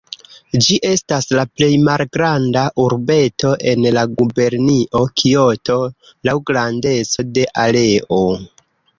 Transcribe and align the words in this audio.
Ĝi 0.65 0.75
estas 0.91 1.25
la 1.39 1.41
plej 1.57 1.67
malgranda 1.87 2.63
urbeto 2.83 3.51
en 3.71 3.85
la 3.97 4.05
gubernio 4.21 5.01
Kioto 5.23 5.75
laŭ 6.29 6.35
grandeco 6.51 7.27
de 7.39 7.45
areo. 7.65 8.19